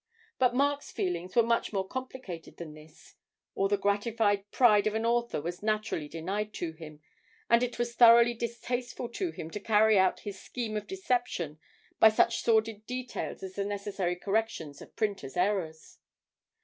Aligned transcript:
But 0.39 0.55
Mark's 0.55 0.89
feelings 0.91 1.35
were 1.35 1.43
much 1.43 1.71
more 1.71 1.87
complicated 1.87 2.57
than 2.57 2.73
this; 2.73 3.13
all 3.53 3.67
the 3.67 3.77
gratified 3.77 4.49
pride 4.49 4.87
of 4.87 4.95
an 4.95 5.05
author 5.05 5.39
was 5.39 5.61
naturally 5.61 6.07
denied 6.07 6.55
to 6.55 6.71
him, 6.71 7.01
and 7.51 7.61
it 7.61 7.77
was 7.77 7.93
thoroughly 7.93 8.33
distasteful 8.33 9.09
to 9.09 9.29
him 9.29 9.51
to 9.51 9.59
carry 9.59 9.99
out 9.99 10.21
his 10.21 10.41
scheme 10.41 10.75
of 10.75 10.87
deception 10.87 11.59
by 11.99 12.09
such 12.09 12.41
sordid 12.41 12.87
details 12.87 13.43
as 13.43 13.53
the 13.53 13.63
necessary 13.63 14.15
corrections 14.15 14.81
of 14.81 14.95
printers' 14.95 15.37
errors. 15.37 15.99